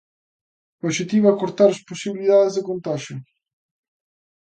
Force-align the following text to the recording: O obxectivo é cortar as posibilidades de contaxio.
O 0.81 0.83
obxectivo 0.89 1.27
é 1.33 1.37
cortar 1.41 1.69
as 1.71 1.83
posibilidades 1.89 2.55
de 2.55 2.65
contaxio. 2.69 3.17